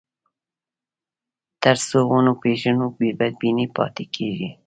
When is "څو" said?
1.87-1.97